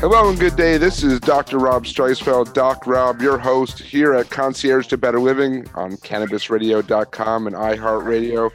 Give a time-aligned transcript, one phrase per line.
[0.00, 0.76] Hello and good day.
[0.78, 1.58] This is Dr.
[1.58, 7.56] Rob Streisfeld, Doc Rob, your host here at Concierge to Better Living on CannabisRadio.com and
[7.56, 8.52] iHeartRadio,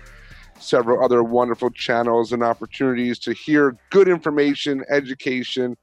[0.57, 5.75] several other wonderful channels and opportunities to hear good information, education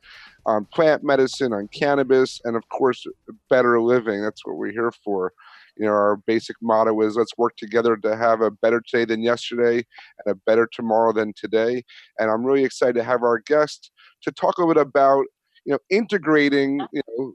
[0.46, 3.04] on plant medicine, on cannabis, and of course,
[3.50, 4.22] better living.
[4.22, 5.30] That's what we're here for.
[5.76, 9.22] You know, our basic motto is let's work together to have a better today than
[9.22, 9.84] yesterday
[10.24, 11.84] and a better tomorrow than today.
[12.18, 13.90] And I'm really excited to have our guest
[14.22, 15.26] to talk a little bit about
[15.64, 17.34] you know integrating you know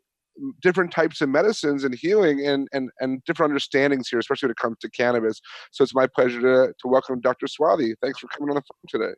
[0.61, 4.57] different types of medicines and healing and and and different understandings here especially when it
[4.57, 5.39] comes to cannabis.
[5.71, 9.01] So it's my pleasure to to welcome dr swathi thanks for coming on the phone
[9.01, 9.13] today.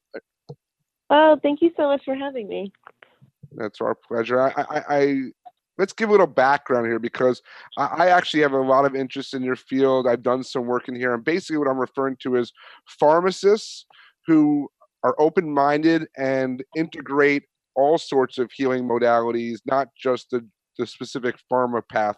[1.09, 2.71] Oh thank you so much for having me.
[3.53, 4.41] That's our pleasure.
[4.41, 5.21] I i, I
[5.77, 7.41] let's give a little background here because
[7.77, 10.07] I, I actually have a lot of interest in your field.
[10.07, 12.51] I've done some work in here and basically what i'm referring to is
[12.99, 13.85] pharmacists
[14.25, 14.69] who
[15.03, 17.43] are open-minded and integrate
[17.77, 20.45] all sorts of healing modalities, not just the,
[20.77, 22.17] the specific pharma path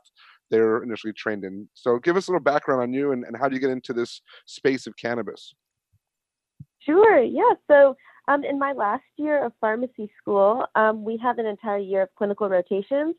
[0.49, 1.69] they're initially trained in.
[1.75, 3.93] So give us a little background on you and, and how do you get into
[3.93, 5.53] this space of cannabis?
[6.79, 7.53] Sure, yeah.
[7.69, 7.95] So
[8.27, 12.09] um, in my last year of pharmacy school, um, we have an entire year of
[12.17, 13.15] clinical rotations.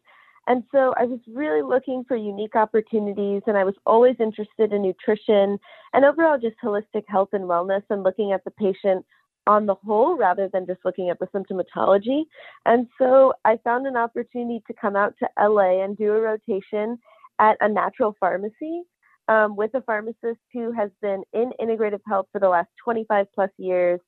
[0.46, 4.82] And so I was really looking for unique opportunities, and I was always interested in
[4.82, 5.58] nutrition
[5.92, 9.04] and overall just holistic health and wellness and looking at the patient
[9.46, 12.24] on the whole rather than just looking at the symptomatology.
[12.66, 16.98] And so I found an opportunity to come out to LA and do a rotation
[17.38, 18.82] at a natural pharmacy
[19.28, 23.50] um, with a pharmacist who has been in integrative health for the last 25 plus
[23.58, 24.00] years.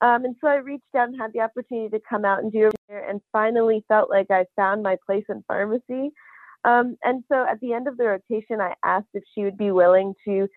[0.00, 2.68] Um, and so I reached out and had the opportunity to come out and do
[2.68, 6.12] it and finally felt like I found my place in pharmacy.
[6.64, 9.70] Um, and so at the end of the rotation, I asked if she would be
[9.70, 10.48] willing to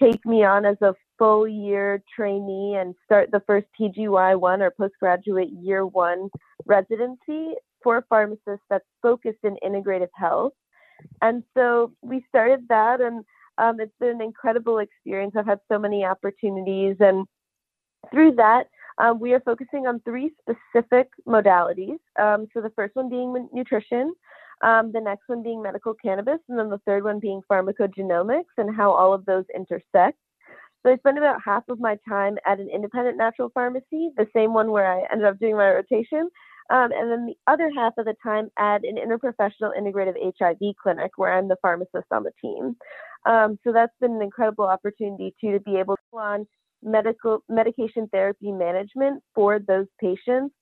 [0.00, 5.50] take me on as a full year trainee and start the first PGY1 or postgraduate
[5.50, 6.28] year one
[6.66, 10.52] residency for pharmacists that's focused in integrative health.
[11.22, 13.24] And so we started that, and
[13.58, 15.34] um, it's been an incredible experience.
[15.36, 17.26] I've had so many opportunities, and
[18.10, 18.64] through that,
[18.98, 21.98] um, we are focusing on three specific modalities.
[22.18, 24.14] Um, so the first one being nutrition,
[24.62, 28.74] um, the next one being medical cannabis, and then the third one being pharmacogenomics and
[28.74, 30.18] how all of those intersect.
[30.82, 34.52] So I spent about half of my time at an independent natural pharmacy, the same
[34.52, 36.28] one where I ended up doing my rotation,
[36.70, 41.12] um, and then the other half of the time at an interprofessional integrative HIV clinic
[41.16, 42.76] where I'm the pharmacist on the team.
[43.26, 46.46] Um, so that's been an incredible opportunity too to be able to on
[46.82, 50.54] medical medication therapy management for those patients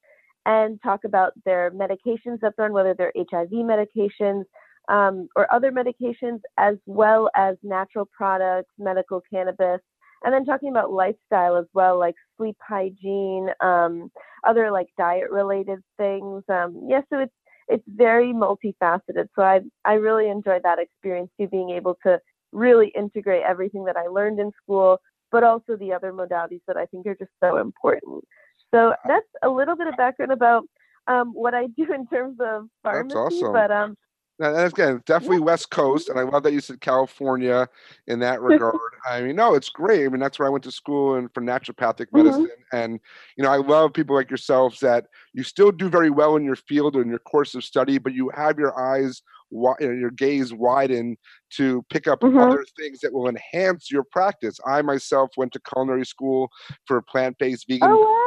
[0.47, 4.45] and talk about their medications that they're on, whether they're HIV medications
[4.89, 9.81] um, or other medications, as well as natural products, medical cannabis,
[10.25, 14.11] and then talking about lifestyle as well, like sleep hygiene, um,
[14.47, 16.43] other like diet related things.
[16.49, 17.33] Um, yeah, so it's
[17.69, 19.29] it's very multifaceted.
[19.37, 22.19] So I I really enjoyed that experience too, being able to
[22.53, 24.99] really integrate everything that I learned in school,
[25.31, 28.25] but also the other modalities that I think are just so important.
[28.75, 30.65] So that's a little bit of background about
[31.07, 33.15] um, what I do in terms of pharmacy.
[33.15, 33.53] That's awesome.
[33.53, 33.97] But um,
[34.39, 35.45] and again, definitely yeah.
[35.45, 37.69] West Coast, and I love that you said California
[38.07, 38.77] in that regard.
[39.09, 40.05] I mean, no, it's great.
[40.05, 42.19] I mean, that's where I went to school and for naturopathic mm-hmm.
[42.19, 42.77] medicine, mm-hmm.
[42.77, 43.01] and
[43.37, 46.57] you know, I love people like yourselves that you still do very well in your
[46.57, 51.17] field or in your course of study, but you have your eyes, your gaze widen
[51.51, 52.39] to pick up mm-hmm.
[52.39, 54.59] other things that will enhance your practice.
[54.67, 56.49] I myself went to culinary school
[56.87, 57.91] for plant-based vegan.
[57.91, 58.22] Oh, wow.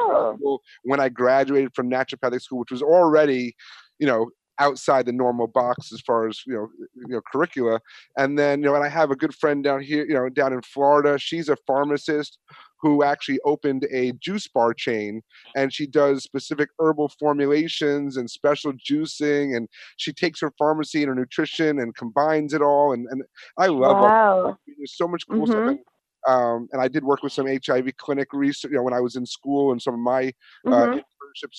[0.83, 3.55] When I graduated from naturopathic school, which was already
[3.99, 4.29] you know
[4.59, 7.79] outside the normal box as far as you know you know curricula
[8.17, 10.53] and then you know and i have a good friend down here you know down
[10.53, 12.37] in florida she's a pharmacist
[12.81, 15.21] who actually opened a juice bar chain
[15.55, 19.67] and she does specific herbal formulations and special juicing and
[19.97, 23.23] she takes her pharmacy and her nutrition and combines it all and, and
[23.57, 24.57] i love wow.
[24.77, 25.69] there's so much cool mm-hmm.
[25.69, 25.94] stuff
[26.27, 29.15] um, and I did work with some HIV clinic research, you know, when I was
[29.15, 30.31] in school and some of my
[30.71, 30.99] uh, mm-hmm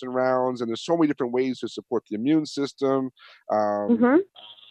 [0.03, 3.11] and rounds, and there's so many different ways to support the immune system.
[3.53, 4.21] Um, mm-hmm.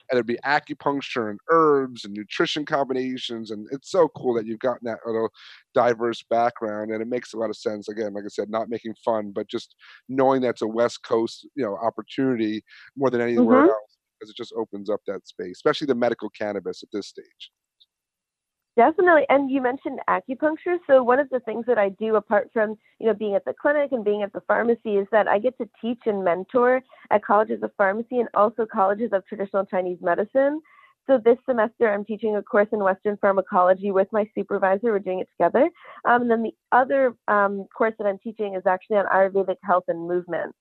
[0.09, 3.49] and it'd be acupuncture and herbs and nutrition combinations.
[3.51, 5.29] And it's so cool that you've gotten that little
[5.73, 7.89] diverse background, and it makes a lot of sense.
[7.89, 9.75] Again, like I said, not making fun, but just
[10.07, 12.63] knowing that's a West Coast, you know, opportunity
[12.95, 13.69] more than anywhere Mhm.
[13.69, 17.51] else, because it just opens up that space, especially the medical cannabis at this stage.
[18.75, 19.25] Definitely.
[19.29, 20.77] And you mentioned acupuncture.
[20.85, 23.53] So one of the things that I do apart from, you know, being at the
[23.53, 27.23] clinic and being at the pharmacy is that I get to teach and mentor at
[27.23, 30.61] colleges of pharmacy and also colleges of traditional Chinese medicine.
[31.07, 34.91] So this semester I'm teaching a course in Western pharmacology with my supervisor.
[34.91, 35.69] We're doing it together.
[36.03, 39.85] Um, and then the other um, course that I'm teaching is actually on Ayurvedic health
[39.87, 40.53] and movement.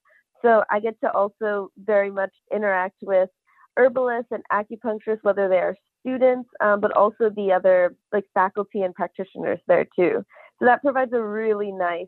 [0.42, 3.30] So I get to also very much interact with
[3.76, 8.94] herbalists and acupuncturists, whether they are students, um, but also the other like faculty and
[8.94, 10.24] practitioners there too.
[10.58, 12.06] So that provides a really nice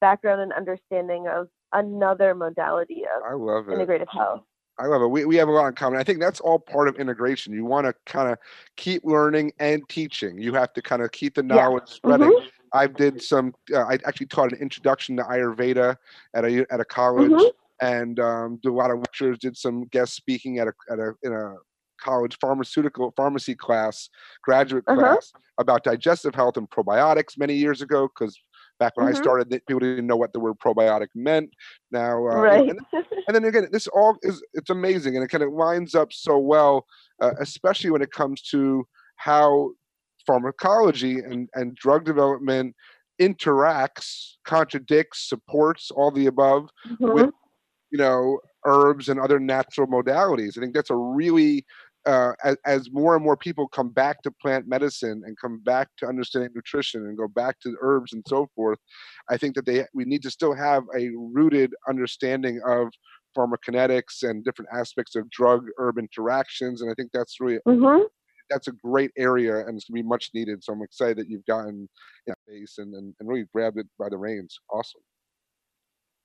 [0.00, 3.78] background and understanding of another modality of I love it.
[3.78, 4.42] integrative health.
[4.78, 5.06] I love it.
[5.06, 5.98] We, we have a lot in common.
[5.98, 7.54] I think that's all part of integration.
[7.54, 8.36] You want to kind of
[8.76, 10.38] keep learning and teaching.
[10.38, 11.54] You have to kind of keep the Yeah.
[11.56, 12.30] knowledge spreading.
[12.32, 12.48] Mhm.
[12.74, 13.54] I did some.
[13.72, 15.96] Uh, I actually taught an introduction to Ayurveda
[16.34, 17.50] at a at a college, Mhm.
[17.80, 19.38] And um, did a lot of lectures.
[19.38, 21.54] Did some guest speaking at a at a in a
[22.00, 24.10] college pharmaceutical pharmacy class,
[24.42, 25.16] graduate Uh-huh.
[25.16, 28.06] class about digestive health and probiotics many years ago.
[28.08, 28.38] Because
[28.78, 29.16] back when I Mhm.
[29.16, 31.50] started, people didn't know what the word probiotic meant.
[31.90, 32.68] Now, uh, right.
[32.68, 32.78] and,
[33.26, 36.38] and then again, this all is it's amazing, and it kind of lines up so
[36.38, 36.84] well,
[37.22, 38.86] uh, especially when it comes to
[39.16, 39.70] how
[40.26, 42.74] pharmacology and, and drug development
[43.20, 46.68] interacts, contradicts, supports all the above
[47.10, 47.32] with Mhm.
[47.90, 50.56] You know herbs and other natural modalities.
[50.58, 51.64] I think that's a really
[52.06, 55.88] uh, as, as more and more people come back to plant medicine and come back
[55.98, 58.78] to understanding nutrition and go back to herbs and so forth,
[59.28, 62.88] I think that they we need to still have a rooted understanding of
[63.36, 66.80] pharmacokinetics and different aspects of drug herb interactions.
[66.80, 68.08] And I think that's really Mhm.
[68.48, 70.62] that's a great area and it's gonna be much needed.
[70.62, 71.88] So I'm excited that you've gotten
[72.26, 74.58] yeah, base and, and, and really grabbed it by the reins.
[74.70, 75.02] Awesome.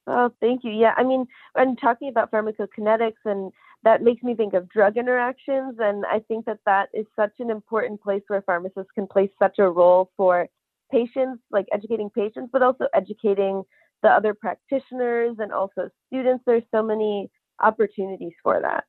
[0.07, 0.71] Oh, thank you.
[0.71, 3.51] Yeah, I mean, I'm talking about pharmacokinetics, and
[3.83, 5.75] that makes me think of drug interactions.
[5.79, 9.59] And I think that that is such an important place where pharmacists can play such
[9.59, 10.47] a role for
[10.91, 13.63] patients, like educating patients, but also educating
[14.01, 16.43] the other practitioners and also students.
[16.45, 18.85] There's so many opportunities for that.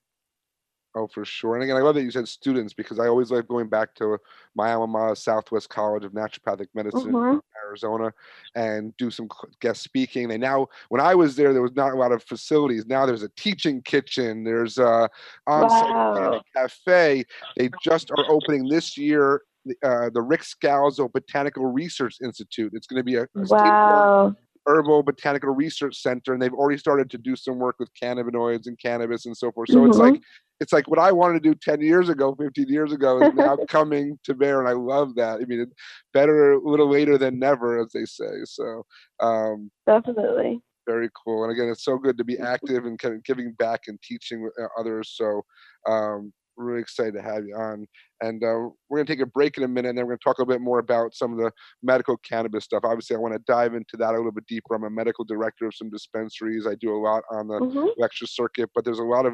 [0.95, 1.55] Oh, for sure.
[1.55, 4.19] And again, I love that you said students because I always like going back to
[4.55, 7.41] my alma mater, Southwest College of Naturopathic Medicine, Mhm.
[7.73, 8.13] Arizona,
[8.55, 9.29] and do some
[9.61, 10.29] guest speaking.
[10.29, 12.87] They now, when I was there, there was not a lot of facilities.
[12.87, 14.45] Now there's a teaching kitchen.
[14.45, 15.09] There's a
[15.47, 16.43] on-site Wow.
[16.55, 17.25] cafe.
[17.57, 19.43] They just are opening this year.
[19.65, 22.73] the, Uh, the Ric Scalzo Botanical Research Institute.
[22.75, 24.37] It's going to be a, a Wow.
[24.67, 28.79] herbal botanical research center and they've already started to do some work with cannabinoids and
[28.79, 30.01] cannabis and so forth so it's Mhm.
[30.01, 30.23] like
[30.63, 33.57] it's like what i wanted to do 10 years ago 15 years ago is now
[33.69, 35.41] coming to bear and i love that.
[35.41, 35.67] I mean
[36.15, 38.85] better a little later than never as they say so
[39.21, 40.61] um Definitely.
[40.87, 41.43] very cool.
[41.45, 44.49] And again it's so good to be active and kind of giving back and teaching
[44.63, 45.43] uh, others so
[45.89, 47.87] um really excited to have you on.
[48.21, 50.19] And uh, we're going to take a break in a minute and then we're going
[50.19, 51.51] to talk a little bit more about some of the
[51.83, 52.83] medical cannabis stuff.
[52.85, 54.75] Obviously i want to dive into that a little bit deeper.
[54.75, 56.67] I'm a medical director of some dispensaries.
[56.67, 57.89] I do a lot on the Mhm.
[57.97, 59.33] lecture circuit but there's a lot of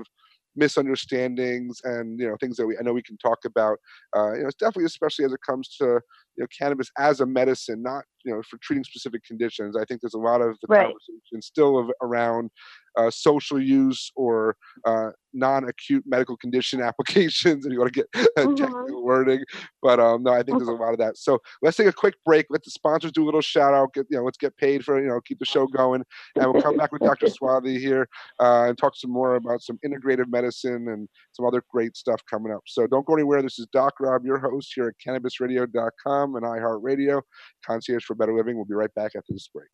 [0.57, 3.79] misunderstandings and you know things that we I know we can talk about.
[4.17, 6.01] Uh, you know, it's definitely especially as it comes to you
[6.45, 9.77] know cannabis as a medicine, not you know for treating specific conditions.
[9.77, 10.85] I think there's a lot of the Right.
[10.87, 12.51] conversation still of, around
[12.97, 18.43] uh, social use or uh, non-acute medical condition applications, and you want to get uh,
[18.47, 18.57] Mhm.
[18.57, 19.45] technical wording.
[19.83, 21.17] But um, no, I think there's a lot of that.
[21.17, 22.47] So let's take a quick break.
[22.51, 23.95] Let the sponsors do a little shout out.
[23.95, 26.03] Get you know, let's get paid for you know keep the show going,
[26.37, 27.27] and we'll come back with Dr.
[27.27, 28.09] Swathi here
[28.41, 32.53] uh, and talk some more about some integrative medicine and some other great stuff coming
[32.53, 32.63] up.
[32.67, 33.43] So don't go anywhere.
[33.43, 37.23] This is Doc Rob, your host here at CannabisRadio.com and iHeartRadio,
[37.65, 38.57] Concierge for Better Living.
[38.57, 39.71] We'll be right back after this break.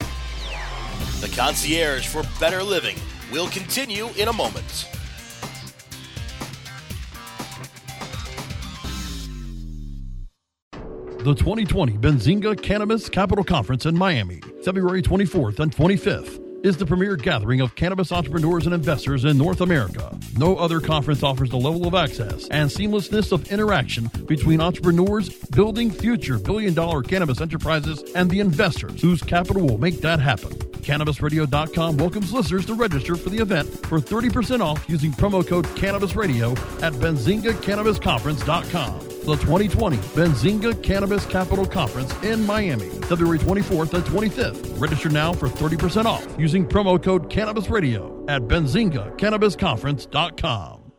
[1.20, 2.96] The Concierge for Better Living
[3.32, 4.88] will continue in a moment.
[11.24, 17.14] The 2020 Benzinga Cannabis Capital Conference in Miami, February 24th and 25th, is the premier
[17.14, 20.18] gathering of cannabis entrepreneurs and investors in North America.
[20.38, 25.90] No other conference offers the level of access and seamlessness of interaction between entrepreneurs building
[25.90, 30.52] future billion dollar cannabis enterprises and the investors whose capital will make that happen.
[30.84, 36.56] CannabisRadio.com welcomes listeners to register for the event for 30% off using promo code CannabisRadio
[36.82, 39.03] at BenzingaCannabisConference.com.
[39.24, 44.78] The 2020 Benzinga Cannabis Capital Conference in Miami, February 24th and 25th.
[44.78, 50.92] Register now for 30% off using promo code CannabisRadio at BenzingaCannabisConference.com.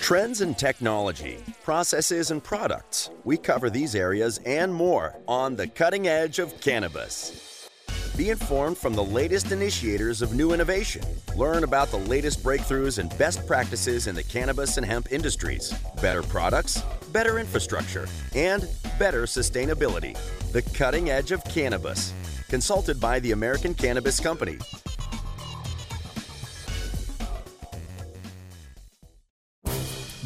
[0.00, 3.10] Trends in technology, processes, and products.
[3.22, 7.68] We cover these areas and more on the cutting edge of cannabis.
[8.16, 11.02] Be informed from the latest initiators of new innovation.
[11.36, 15.72] Learn about the latest breakthroughs and best practices in the cannabis and hemp industries.
[16.02, 20.16] Better products, better infrastructure, and better sustainability.
[20.52, 22.12] The cutting edge of cannabis.
[22.48, 24.58] Consulted by the American Cannabis Company.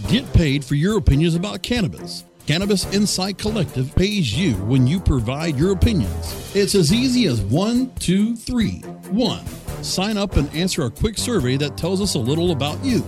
[0.08, 2.24] Get paid for your opinions about cannabis.
[2.46, 6.54] Cannabis Insight Collective pays you when you provide your opinions.
[6.54, 8.80] It's as easy as one, two, three.
[9.10, 9.44] One,
[9.82, 13.02] sign up and answer a quick survey that tells us a little about you.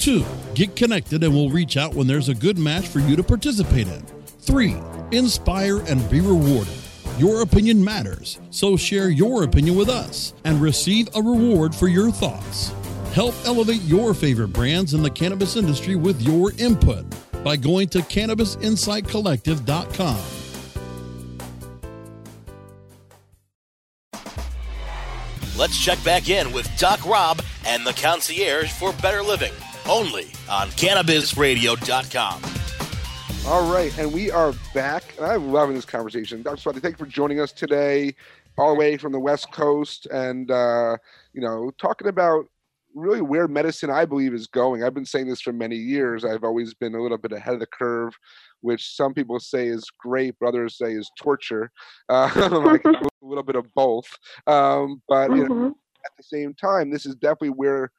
[0.00, 0.24] Two,
[0.60, 3.88] get connected and we'll reach out when there's a good match for you to participate
[3.88, 4.02] in.
[4.40, 4.76] Three,
[5.10, 6.74] inspire and be rewarded.
[7.16, 12.10] Your opinion matters, so share your opinion with us and receive a reward for your
[12.10, 12.74] thoughts.
[13.14, 17.06] Help elevate your favorite brands in the cannabis industry with your input
[17.42, 20.18] by going to cannabisinsightcollective.com.
[25.56, 29.52] Let's check back in with Doc Rob and the concierge for better living,
[29.90, 32.42] only on cannabisradio.com.
[33.46, 36.42] All right, and we are back, and I'm loving this conversation.
[36.42, 36.56] Dr.
[36.56, 38.14] Swathi, thank you for joining us today,
[38.56, 40.96] all the way from the West Coast, and uh,
[41.32, 42.46] you know, talking about
[42.94, 44.84] really where medicine I believe is going.
[44.84, 46.24] I've been saying this for many years.
[46.24, 48.14] I've always been a little bit ahead of the curve,
[48.60, 51.70] which some people say is great, but others say is torture.
[52.08, 52.28] Uh,
[52.64, 54.06] like a little bit of both.
[54.46, 57.90] Um, but you know, at the same time, this is definitely where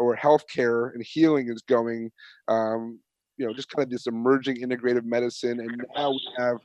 [0.00, 2.10] or healthcare and healing is going.
[2.48, 2.98] Um,
[3.36, 6.58] you know, just kind of this emerging integrative medicine, and now we have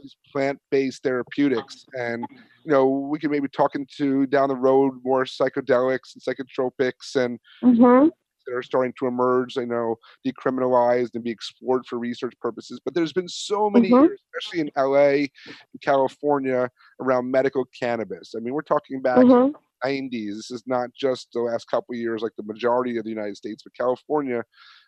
[0.00, 2.24] these plant-based therapeutics, and
[2.64, 7.38] you know, we can maybe talk into down the road more psychedelics and psychotropics and
[7.62, 8.10] Mhm.
[8.46, 12.80] that are starting to emerge, you know, decriminalized and be explored for research purposes.
[12.84, 14.02] But there's been so many Mhm.
[14.02, 18.34] years, especially in LA and California, around medical cannabis.
[18.36, 19.54] I mean, we're talking back Mhm.
[19.84, 20.36] 90s.
[20.36, 23.36] This is not just the last couple of years like the majority of the United
[23.36, 24.42] States, but California,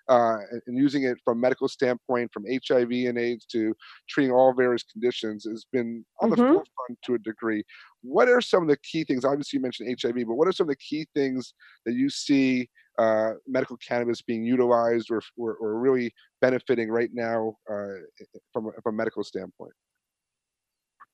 [0.08, 3.74] uh, and, using it from medical standpoint, from HIV and AIDS to
[4.08, 6.52] treating all various conditions, has been on the Mhm.
[6.52, 7.64] forefront to a degree.
[8.02, 9.24] What are some of the key things?
[9.24, 12.68] Obviously, you mentioned HIV, but what are some of the key things that you see
[12.98, 17.98] uh, medical cannabis being utilized or, or, or really benefiting right now uh,
[18.52, 19.72] from, from a medical standpoint?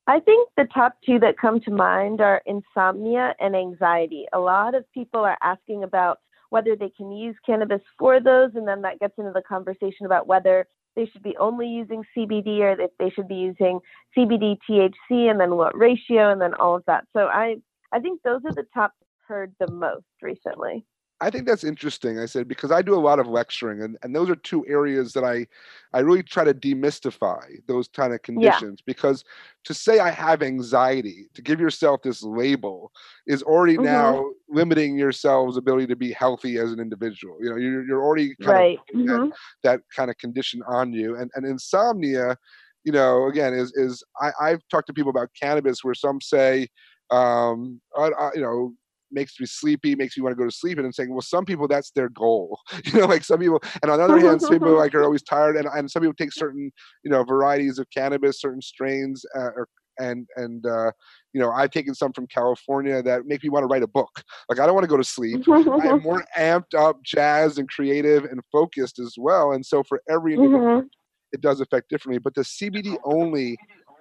[0.07, 4.27] I think the top two that come to mind are insomnia and anxiety.
[4.33, 6.19] A lot of people are asking about
[6.51, 10.27] whether they can use cannabis for those, and then that gets into the conversation about
[10.27, 10.67] whether
[10.97, 13.81] they should be only using CBD or if they should be using
[14.17, 17.05] CBD, THC, and then what ratio, and then all of that.
[17.15, 17.57] So I,
[17.93, 18.93] I think those are the top
[19.27, 20.85] heard the most recently.
[21.23, 22.19] I think that's interesting.
[22.19, 25.13] I said because I do a lot of lecturing, and, and those are two areas
[25.15, 25.47] that I
[25.95, 28.83] I really try to demystify those kind of conditions.
[28.85, 29.25] Because
[29.65, 32.93] to say I have anxiety, to give yourself this label,
[33.27, 33.85] is already Mhm.
[33.85, 37.39] now limiting yourself's ability to be healthy as an individual.
[37.41, 38.79] You know, you're you're already kind Right.
[38.79, 39.23] of putting that,
[39.63, 42.37] that kind of condition on you, and and insomnia,
[42.85, 46.69] you know, again is is I I've talked to people about cannabis where some say,
[47.11, 48.75] um, I, I, you know
[49.13, 50.79] makes me sleepy, makes me want to go to sleep.
[50.79, 52.59] And I'm saying, well, some people that's their goal.
[52.85, 55.23] You know, like some people, and on the other hand, some people like are always
[55.23, 56.71] tired, and, and some people take certain,
[57.05, 60.91] you know, varieties of cannabis, certain strains, uh, or, and and uh,
[61.35, 64.11] you know, I've taken some from California that make me want to write a book.
[64.49, 65.41] Like I don't want to go to sleep.
[65.49, 69.53] I am more amped up, jazzed, and creative and focused as well.
[69.53, 70.89] And so for every individual, Mhm.
[71.33, 72.19] it does affect differently.
[72.19, 73.57] But the CBD only,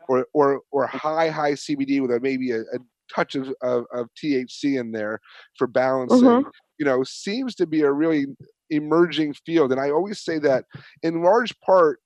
[0.07, 2.79] or or or high high CBD with a, maybe a, a
[3.13, 5.19] touch of, of, of THC in there
[5.57, 6.51] for balancing, Mhm.
[6.77, 8.25] you know, seems to be a really
[8.69, 9.71] emerging field.
[9.71, 10.65] And I always say that
[11.03, 11.99] in large part,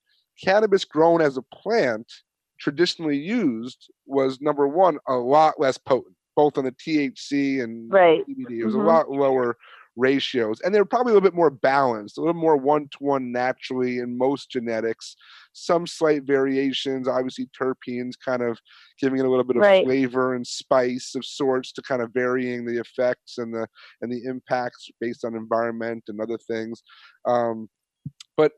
[0.43, 2.11] cannabis grown as a plant,
[2.59, 8.25] traditionally used, was number one, a lot less potent, both on the THC and Right.
[8.27, 8.59] CBD.
[8.59, 8.81] It was Mhm.
[8.81, 9.57] a lot lower
[9.95, 13.31] ratios, and they're probably a little bit more balanced, a little more one to one
[13.31, 15.15] naturally in most genetics.
[15.53, 18.59] Some slight variations, obviously terpenes, kind of
[18.99, 19.89] giving it a little bit of Right.
[20.05, 23.67] flavor and spice of sorts to kind of varying the effects and the
[24.01, 26.83] and the impacts based on environment and other things.
[27.25, 27.69] Um,
[28.37, 28.53] but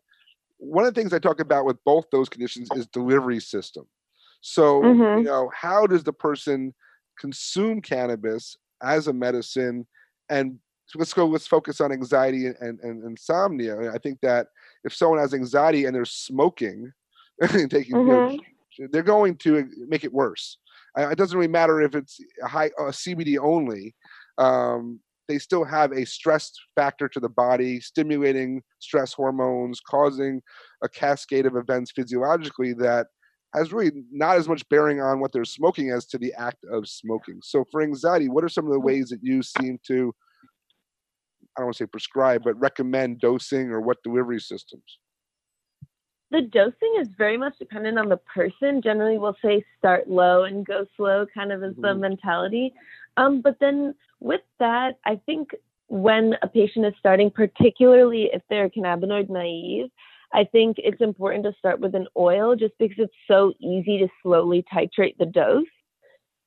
[0.58, 3.86] one of the things I talk about with both those conditions is delivery system.
[4.41, 5.24] So, you Mhm.
[5.24, 6.74] know, how does the person
[7.20, 9.88] consume cannabis as a medicine?
[10.29, 13.91] And so let's go, let's focus on anxiety and, and, and insomnia.
[13.91, 14.48] I think that
[14.86, 16.91] if someone has anxiety and they're smoking,
[17.41, 18.38] taking, you know,
[18.91, 20.58] they're going to make it worse.
[20.98, 23.94] It doesn't really matter if it's a high uh, CBD only.
[24.38, 30.41] Um, they still have a stress factor to the body, stimulating stress hormones, causing
[30.84, 33.08] a cascade of events physiologically that
[33.53, 36.88] has really not as much bearing on what they're smoking as to the act of
[36.88, 37.39] smoking.
[37.44, 40.13] So for anxiety, what are some of the ways that you seem to
[41.58, 45.00] I don't want to say prescribe, but recommend dosing or what delivery systems?
[46.30, 48.82] The dosing is very much dependent on the person.
[48.82, 51.82] Generally, we'll say start low and go slow, kind of as mm-hmm.
[51.82, 52.74] the mentality.
[53.16, 55.50] Um, but then with that, I think
[55.88, 59.90] when a patient is starting, particularly if they're cannabinoid naive,
[60.34, 64.08] I think it's important to start with an oil just because it's so easy to
[64.22, 65.66] slowly titrate the dose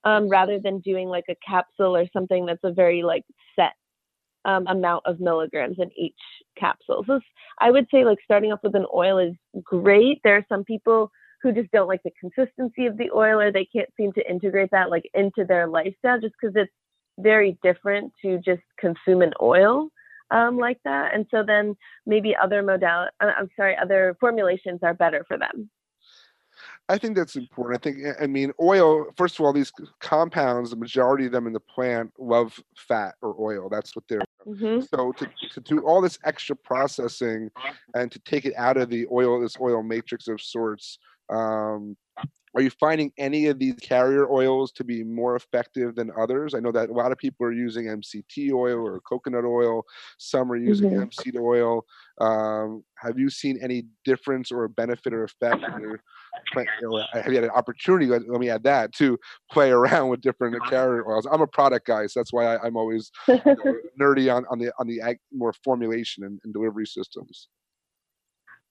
[0.04, 3.24] um, rather than doing like a capsule or something that's a very like
[3.56, 3.72] set
[4.44, 6.14] um, amount of milligrams in each
[6.58, 7.04] capsule.
[7.06, 7.20] So
[7.58, 10.20] I would say like starting off with an oil is great.
[10.24, 11.10] There are some people
[11.42, 14.70] who just don't like the consistency of the oil or they can't seem to integrate
[14.72, 16.72] that like into their lifestyle just because it's
[17.18, 19.88] very different to just consume an oil
[20.30, 21.14] um, like that.
[21.14, 25.70] And so then maybe other modal, uh, I'm sorry, other formulations are better for them.
[26.88, 27.80] I think that's important.
[27.80, 31.52] I think, I mean, oil, first of all, these compounds, the majority of them in
[31.52, 33.68] the plant love fat or oil.
[33.70, 34.20] That's what they're.
[34.46, 34.80] Mm-hmm.
[34.94, 37.50] So to, to do all this extra processing
[37.94, 40.98] and to take it out of the oil, this oil matrix of sorts,
[41.30, 41.96] um,
[42.54, 46.52] are you finding any of these carrier oils to be more effective than others?
[46.52, 49.84] I know that a lot of people are using MCT oil or coconut oil.
[50.18, 51.04] Some are using mm-hmm.
[51.04, 51.84] MCT oil.
[52.20, 55.62] Um, have you seen any difference or benefit or effect?
[55.80, 56.00] Your,
[57.12, 58.06] have you had an opportunity?
[58.06, 59.16] Let, let, me add that to
[59.52, 61.28] play around with different carrier oils.
[61.30, 63.54] I'm a product guy, so that's why I, am always you know,
[64.00, 67.48] nerdy on, on the on the more formulation and, and delivery systems.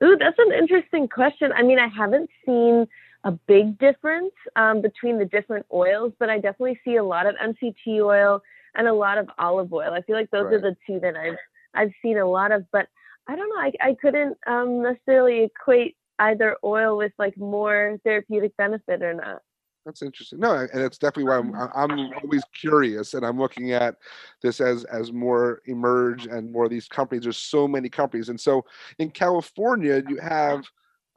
[0.04, 1.52] Ooh, that's an interesting question.
[1.52, 2.88] I mean, I haven't seen
[3.24, 7.36] a big difference um, between the different oils, but I definitely see a lot of
[7.36, 8.42] MCT oil
[8.76, 9.92] and a lot of olive oil.
[9.94, 10.54] I feel like those right.
[10.54, 11.38] are the two that I've
[11.74, 12.88] I've seen a lot of, but
[13.28, 13.62] I don't know.
[13.62, 19.42] I, I couldn't um, necessarily equate either oil with like more therapeutic benefit or not.
[19.90, 20.38] That's interesting.
[20.38, 23.96] No, and it's definitely why I'm I'm always curious, and I'm looking at
[24.40, 27.24] this as as more emerge and more of these companies.
[27.24, 28.64] There's so many companies, and so
[29.00, 30.64] in California you have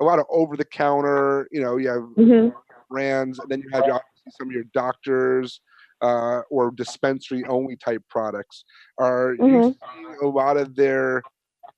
[0.00, 1.48] a lot of over the counter.
[1.52, 2.56] You know, you have mm-hmm.
[2.90, 3.84] brands, and then you have
[4.30, 5.60] some of your doctors.
[6.00, 8.64] Uh, or dispensary only type products.
[8.98, 9.46] Are mm-hmm.
[9.46, 11.22] you seeing a lot of their,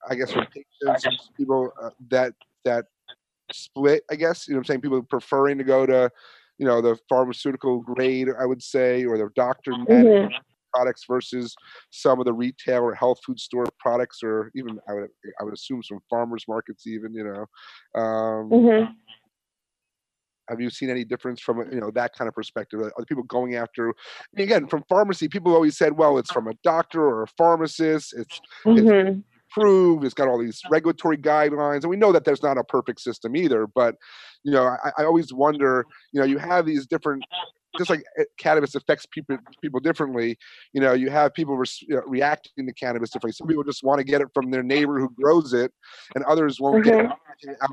[0.08, 2.32] I guess, for patients, people uh, that
[2.64, 2.86] that
[3.52, 4.02] split?
[4.10, 6.10] I guess you know, I'm saying people preferring to go to
[6.58, 10.32] you know the pharmaceutical grade i would say or the doctor mm-hmm.
[10.72, 11.54] products versus
[11.90, 15.08] some of the retail or health food store products or even i would
[15.40, 18.92] i would assume some farmers markets even you know um, mm-hmm.
[20.48, 23.56] have you seen any difference from you know that kind of perspective are people going
[23.56, 23.92] after
[24.36, 28.40] again from pharmacy people always said well it's from a doctor or a pharmacist it's,
[28.64, 29.08] mm-hmm.
[29.08, 30.04] it's approved.
[30.04, 33.36] It's got all these regulatory guidelines, and we know that there's not a perfect system
[33.36, 33.66] either.
[33.66, 33.96] But
[34.42, 35.86] you know, I, I always wonder.
[36.12, 37.24] You know, you have these different
[37.76, 40.38] just like eh, cannabis affects people people differently,
[40.72, 43.32] you know, you have people re- you know, reacting to cannabis differently.
[43.32, 45.72] Some people just want to get it from their neighbor who grows it,
[46.14, 47.08] and others won't mm-hmm.
[47.08, 47.70] get it out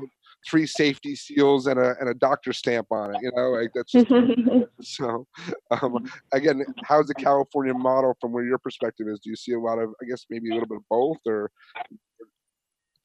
[0.48, 3.22] three safety seals and a and a doctor stamp on it.
[3.22, 4.06] You know, like that's just,
[4.82, 5.26] so.
[5.70, 9.20] Um, again, how's the California model from where your perspective is?
[9.20, 11.50] Do you see a lot of, I guess, maybe a little bit of both, or?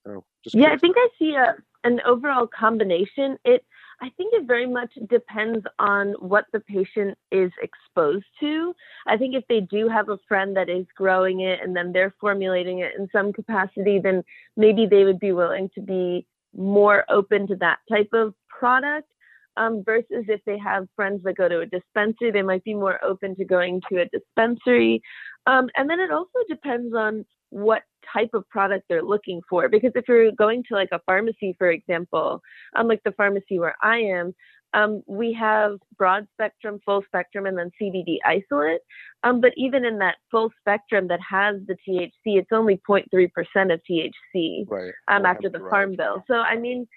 [0.06, 0.24] You
[0.54, 3.38] yeah, I think I see a an overall combination.
[3.44, 3.66] It
[4.02, 8.74] I think it very much depends on what the patient is exposed to.
[9.08, 12.14] I think if they do have a friend that is growing it and then they're
[12.22, 14.24] formulating it in some capacity, then
[14.56, 19.08] maybe they would be willing to be more open to that type of product
[19.56, 23.04] um, versus if they have friends that go to a dispensary, they might be more
[23.04, 25.02] open to going to a dispensary.
[25.46, 29.70] Um, and then it also depends on what type of product they're looking for.
[29.70, 32.42] Because if you're going to like a pharmacy, for example,
[32.76, 34.36] unlike the pharmacy where I am,
[34.74, 38.82] um, we have broad spectrum, full spectrum, and then CBD isolate.
[39.24, 43.82] Um, but even in that full spectrum that has the THC, it's only 0.3% of
[43.90, 44.92] THC right.
[45.08, 46.24] um, after the farm bill.
[46.28, 46.88] So, I mean,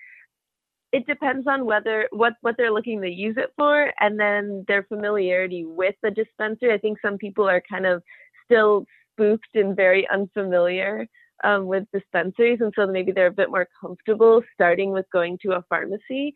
[0.92, 4.82] it depends on whether what what they're looking to use it for and then their
[4.84, 8.02] familiarity with the dispensary i think some people are kind of
[8.44, 11.06] still spooked and very unfamiliar
[11.44, 15.52] um, with dispensaries and so maybe they're a bit more comfortable starting with going to
[15.52, 16.34] a pharmacy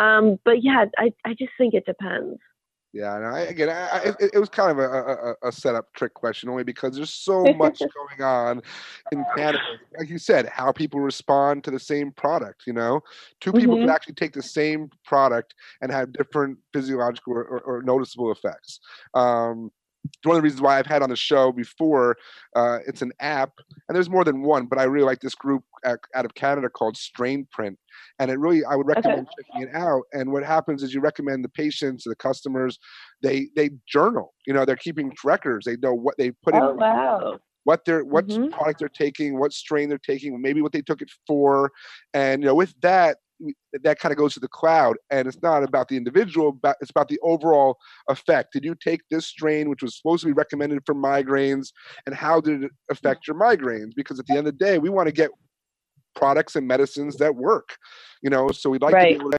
[0.00, 2.38] um, but yeah, I, I just think it depends.
[2.92, 5.92] Yeah, and I, again, I, I, it, it, was kind of a, a, a, setup
[5.92, 8.62] trick question only because there's so much going on
[9.12, 9.62] in Canada.
[9.96, 12.64] Like you said, how people respond to the same product.
[12.66, 13.00] You know,
[13.42, 13.84] 2 people mm-hmm.
[13.84, 18.80] could actually take the same product and have different physiological or, or, or noticeable effects.
[19.14, 19.70] Um,
[20.24, 22.16] one of the reasons why I've had on the show before.
[22.56, 23.52] Uh, it's an app,
[23.88, 26.96] and there's more than one, but I really like this group out of Canada called
[26.96, 27.76] Strainprint,
[28.18, 29.48] and it really I would recommend okay.
[29.52, 30.02] checking it out.
[30.12, 32.78] And what happens is you recommend the patients, the customers,
[33.22, 34.34] they they journal.
[34.46, 35.66] You know, they're keeping records.
[35.66, 36.76] They know what they put oh, in.
[36.76, 37.38] Wow.
[37.64, 38.48] What they're what mm-hmm.
[38.48, 41.70] product they're taking, what strain they're taking, maybe what they took it for,
[42.14, 43.18] and you know with that
[43.82, 46.90] that kind of goes to the cloud and it's not about the individual but it's
[46.90, 47.76] about the overall
[48.08, 48.52] effect.
[48.52, 51.68] Did you take this strain which was supposed to be recommended for migraines
[52.06, 53.92] and how did it affect your migraines?
[53.94, 55.30] Because at the end of the day we want to get
[56.14, 57.76] products and medicines that work
[58.22, 58.50] you know?
[58.50, 59.12] So we'd like right.
[59.12, 59.38] to be able to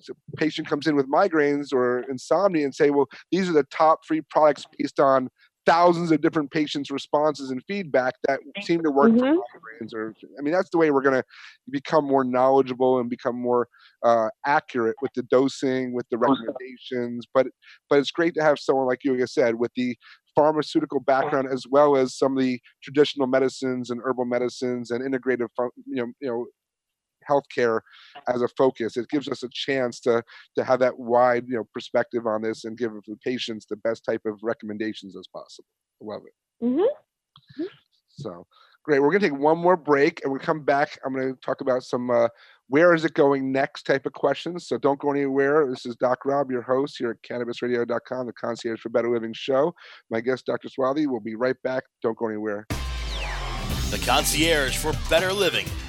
[0.00, 4.00] so patient comes in with migraines or insomnia and say well these are the top
[4.06, 5.28] three products based on
[5.66, 9.36] thousands of different patients' responses and feedback that seem to work mm-hmm.
[9.52, 9.92] for migraines.
[9.94, 11.24] Or I mean, that's the way we're going to
[11.70, 13.68] become more knowledgeable and become more
[14.04, 17.26] uh, accurate with the dosing, with the recommendations.
[17.34, 17.48] But
[17.90, 19.96] but it's great to have someone like you, like I said, with the
[20.36, 25.48] pharmaceutical background as well as some of the traditional medicines and herbal medicines and integrative,
[25.86, 26.46] you know, you know,
[27.28, 27.80] healthcare
[28.28, 28.96] as a focus.
[28.96, 30.22] It gives us a chance to
[30.56, 34.04] to have that wide you know perspective on this and give the patients the best
[34.04, 35.68] type of recommendations as possible.
[36.02, 36.64] I love it.
[36.64, 36.80] Mm-hmm.
[36.80, 37.64] mm-hmm.
[38.18, 38.46] So
[38.84, 39.00] great.
[39.00, 40.98] We're gonna take one more break and we come back.
[41.04, 42.10] I'm gonna talk about some.
[42.10, 42.28] Uh,
[42.68, 44.66] where is it going next type of questions.
[44.66, 45.68] So don't go anywhere.
[45.68, 49.72] This is Doc Rob, your host here at cannabisradio.com, the concierge for better living show.
[50.10, 50.68] My guest, Dr.
[50.68, 51.84] Swathi, will be right back.
[52.02, 52.66] Don't go anywhere.
[53.90, 55.66] The concierge for better living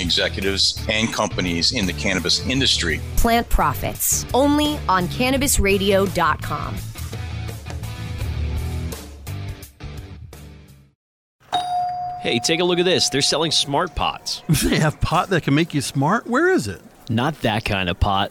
[0.00, 3.00] executives and companies in the cannabis industry.
[3.16, 6.76] Plant Profits, only on cannabisradio.com.
[12.20, 13.08] Hey, take a look at this.
[13.08, 14.42] They're selling smart pots.
[14.62, 16.26] They have pot that can make you smart?
[16.26, 16.82] Where is it?
[17.08, 18.30] Not that kind of pot.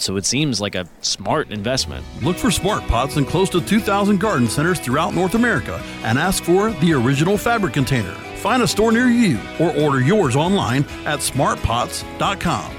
[0.00, 2.04] so it seems like a smart investment.
[2.22, 6.42] Look for smart pots in close to 2,000 garden centers throughout North America and ask
[6.42, 8.14] for the original fabric container.
[8.36, 12.74] Find a store near you or order yours online at smartpots.com.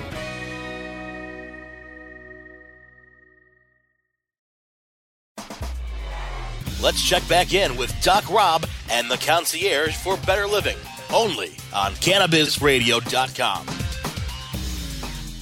[6.81, 10.77] Let's check back in with Doc Rob and the concierge for better living,
[11.13, 13.88] only on CannabisRadio.com.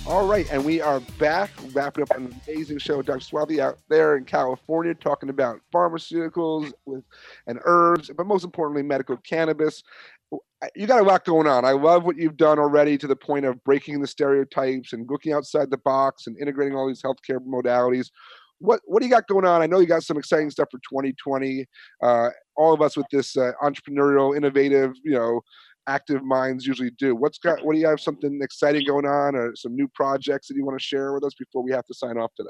[0.08, 3.02] All right, and we are back, wrapping up an amazing show.
[3.02, 3.20] Dr.
[3.20, 7.04] Swathi out there in California talking about pharmaceuticals with
[7.46, 9.84] and herbs, but most importantly, medical cannabis.
[10.78, 11.66] You got a lot going on.
[11.66, 15.34] I love what you've done already to the point of breaking the stereotypes and looking
[15.34, 18.08] outside the box and integrating all these healthcare modalities.
[18.60, 19.62] What what do you got going on?
[19.62, 21.66] I know you got some exciting stuff for 2020.
[22.02, 25.42] Uh, all of us with this uh, entrepreneurial, innovative, you know,
[25.88, 27.16] active minds usually do.
[27.16, 27.66] What's got?
[27.66, 28.00] What do you have?
[28.00, 31.34] Something exciting going on, or some new projects that you want to share with us
[31.38, 32.50] before we have to sign off today?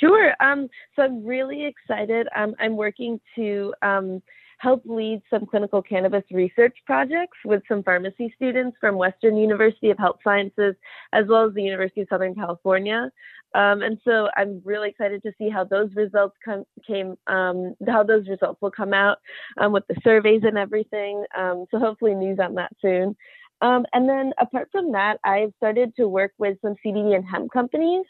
[0.00, 0.32] Sure.
[0.40, 2.28] Um, so I'm really excited.
[2.36, 4.22] Um, I'm working to um,
[4.58, 9.98] help lead some clinical cannabis research projects with some pharmacy students from Western University of
[9.98, 10.74] Health Sciences,
[11.12, 13.10] as well as the University of Southern California.
[13.54, 18.02] Um, and so I'm really excited to see how those results come, came, um, how
[18.02, 19.18] those results will come out
[19.56, 21.24] um, with the surveys and everything.
[21.36, 23.16] Um, so hopefully news on that soon.
[23.60, 27.50] Um, and then apart from that, I've started to work with some CBD and hemp
[27.52, 28.04] companies.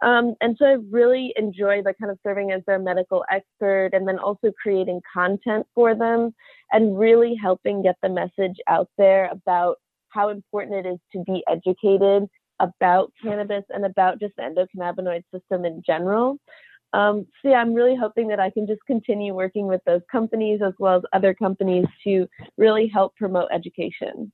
[0.00, 4.06] Um, and so I've really enjoy the kind of serving as their medical expert and
[4.06, 6.34] then also creating content for them
[6.70, 9.78] and really helping get the message out there about
[10.10, 12.28] how important it is to be educated
[12.60, 16.38] about cannabis and about just the endocannabinoid system in general.
[16.92, 20.60] Um, so yeah, I'm really hoping that I can just continue working with those companies
[20.64, 24.30] as well as other companies to really help promote education.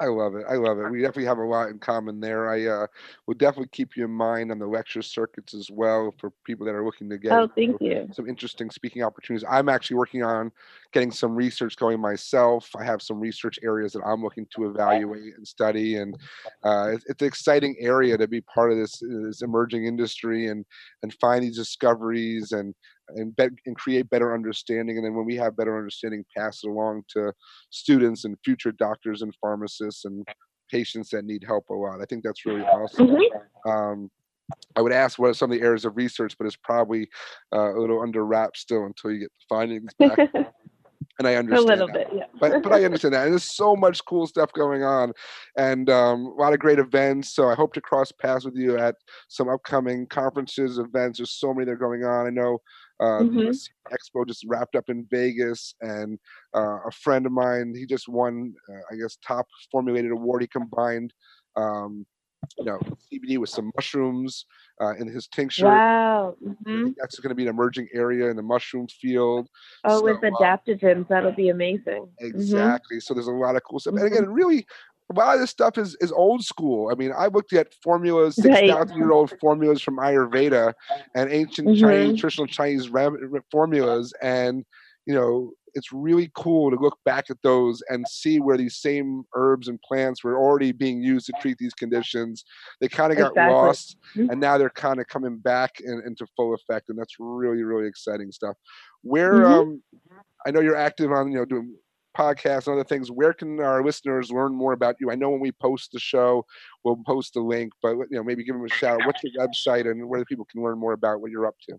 [0.00, 0.44] I love it.
[0.48, 0.90] I love it.
[0.90, 2.50] We definitely have a lot in common there.
[2.50, 2.86] I uh,
[3.26, 6.74] will definitely keep you in mind on the lecture circuits as well for people that
[6.74, 8.08] are looking to get oh, thank you.
[8.12, 9.46] some interesting speaking opportunities.
[9.48, 10.50] I'm actually working on
[10.92, 12.70] getting some research going myself.
[12.76, 16.16] I have some research areas that I'm looking to evaluate and study, and
[16.64, 20.64] uh, it's, it's, an exciting area to be part of this, this emerging industry and
[21.04, 22.74] and find these discoveries and
[23.08, 24.96] and, and create better understanding.
[24.96, 27.32] And then when we have better understanding, pass it along to
[27.70, 30.26] students and future doctors and pharmacists and
[30.70, 32.00] patients that need help a lot.
[32.00, 33.08] I think that's really awesome.
[33.08, 33.70] Mm-hmm.
[33.70, 34.10] Um,
[34.76, 37.08] I would ask what are some of the areas of research, but it's probably
[37.54, 40.18] uh, a little under wraps still until you get the findings back.
[41.18, 41.94] and I understand a little that.
[41.94, 42.24] bit, yeah.
[42.40, 43.24] but but I understand that.
[43.24, 45.12] And there's so much cool stuff going on,
[45.56, 47.34] and um, a lot of great events.
[47.34, 48.96] So I hope to cross paths with you at
[49.28, 51.18] some upcoming conferences, events.
[51.18, 52.26] There's so many that are going on.
[52.26, 52.58] I know
[53.00, 53.48] uh, mm-hmm.
[53.92, 56.18] Expo just wrapped up in Vegas, and
[56.54, 60.42] uh, a friend of mine, he just won, uh, I guess, top formulated award.
[60.42, 61.12] He combined,
[61.56, 62.06] um,
[62.58, 62.78] you know,
[63.12, 64.46] CBD with some mushrooms
[64.80, 65.66] uh, in his tincture.
[65.66, 66.90] Wow, mm-hmm.
[66.96, 69.48] that's going to be an emerging area in the mushroom field.
[69.84, 72.06] Oh, so, with uh, adaptogens, that'll be amazing.
[72.06, 72.26] Mm-hmm.
[72.26, 72.98] Exactly.
[72.98, 73.00] Mm-hmm.
[73.00, 74.66] So there's a lot of cool stuff, and again, really
[75.10, 76.90] a lot of this stuff is is old school.
[76.90, 78.96] I mean, I looked at formulas, six thousand right.
[78.96, 80.72] year old formulas from Ayurveda
[81.14, 81.86] and ancient mm-hmm.
[81.86, 82.88] Chinese traditional Chinese
[83.50, 84.64] formulas, and
[85.06, 89.24] you know, it's really cool to look back at those and see where these same
[89.34, 92.44] herbs and plants were already being used to treat these conditions.
[92.80, 93.54] They kind of got exactly.
[93.54, 94.30] lost, mm-hmm.
[94.30, 97.86] and now they're kind of coming back in, into full effect, and that's really really
[97.86, 98.56] exciting stuff.
[99.02, 99.52] Where mm-hmm.
[99.52, 99.82] um,
[100.46, 101.74] I know you're active on, you know, doing
[102.16, 105.10] podcasts and other things, where can our listeners learn more about you?
[105.10, 106.46] I know when we post the show,
[106.84, 109.00] we'll post a link, but you know, maybe give them a shout.
[109.04, 111.78] What's your website and where people can learn more about what you're up to?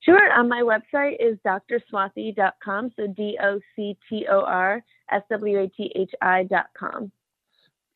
[0.00, 0.32] Sure.
[0.32, 2.92] Um, my website is drswathi.com.
[2.96, 7.10] So D O C T O R S W A T H I.com.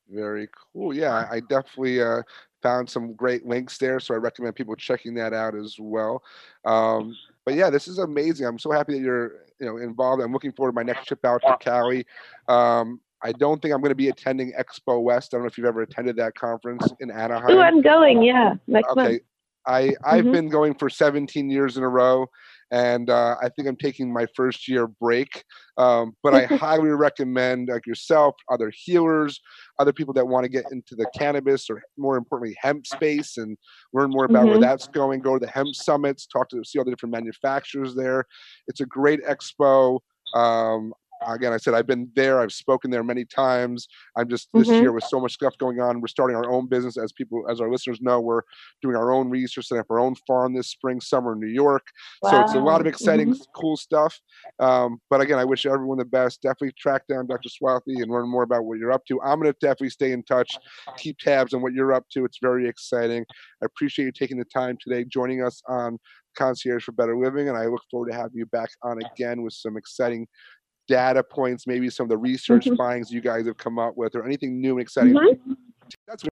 [0.08, 0.92] Very cool.
[0.92, 2.22] Yeah, I definitely uh,
[2.62, 4.00] found some great links there.
[4.00, 6.24] So I recommend people checking that out as well.
[6.64, 7.16] Um,
[7.50, 8.46] but yeah, this is amazing.
[8.46, 10.22] I'm so happy that you're you know involved.
[10.22, 12.06] I'm looking forward to my next trip out to Cali.
[12.46, 15.34] Um, I don't think I'm going to be attending Expo West.
[15.34, 17.50] I don't know if you've ever attended that conference in Anaheim.
[17.50, 18.22] Oh, I'm going.
[18.22, 19.02] Yeah, next okay.
[19.02, 19.22] month.
[19.66, 20.32] I I've mm-hmm.
[20.32, 22.28] been going for 17 years in a row,
[22.70, 25.44] and uh, I think I'm taking my first year break.
[25.76, 29.40] Um, but I highly recommend like yourself, other healers,
[29.78, 33.56] other people that want to get into the cannabis or more importantly hemp space and
[33.92, 34.50] learn more about mm-hmm.
[34.50, 35.20] where that's going.
[35.20, 38.24] Go to the hemp summits, talk to see all the different manufacturers there.
[38.68, 40.00] It's a great expo.
[40.34, 40.92] Um,
[41.26, 42.40] again, I said I've been there.
[42.40, 43.88] I've spoken there many times.
[44.16, 44.82] I'm just this mm-hmm.
[44.82, 46.00] year with so much stuff going on.
[46.00, 48.20] We're starting our own business, as people, as our listeners know.
[48.20, 48.42] We're
[48.82, 51.86] doing our own research, setting up our own farm this spring, summer in New York.
[52.22, 52.30] Wow.
[52.30, 53.42] So it's a lot of exciting, mm-hmm.
[53.54, 54.18] cool stuff.
[54.58, 56.42] Um, but again, I wish everyone the best.
[56.42, 57.48] Definitely track down Dr.
[57.48, 59.20] Swathi and learn more about what you're up to.
[59.22, 60.50] I'm going to definitely stay in touch,
[60.96, 62.24] keep tabs on what you're up to.
[62.24, 63.24] It's very exciting.
[63.62, 65.98] I appreciate you taking the time today, joining us on
[66.36, 69.52] Concierge for Better Living, and I look forward to having you back on again with
[69.52, 70.26] some exciting
[70.90, 72.74] data points, maybe some of the research mm-hmm.
[72.74, 75.14] findings you guys have come up with, or anything new and exciting.
[75.14, 75.52] Mm-hmm.
[76.06, 76.24] That's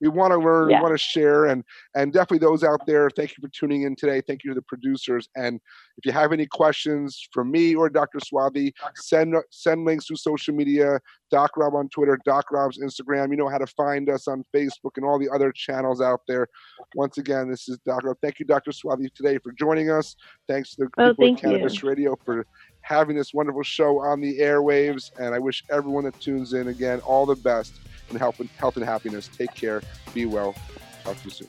[0.00, 0.78] we want to learn, yeah.
[0.78, 3.08] we want to share, and and definitely those out there.
[3.10, 4.20] Thank you for tuning in today.
[4.26, 5.28] Thank you to the producers.
[5.36, 5.60] And
[5.98, 8.18] if you have any questions for me or Dr.
[8.18, 11.00] Swathi, send send links to social media.
[11.30, 13.30] Doc Rob on Twitter, Doc Rob's Instagram.
[13.30, 16.46] You know how to find us on Facebook and all the other channels out there.
[16.94, 18.16] Once again, this is Doc Rob.
[18.22, 18.70] Thank you, Dr.
[18.70, 20.14] Swathi, today for joining us.
[20.48, 21.88] Thanks to the oh, people at Cannabis you.
[21.88, 22.46] Radio for
[22.86, 25.10] having this wonderful show on the airwaves.
[25.18, 27.74] And I wish everyone that tunes in again all the best
[28.10, 29.28] and health and, health and happiness.
[29.28, 29.82] Take care.
[30.14, 30.54] Be well.
[31.02, 31.48] Talk to you soon.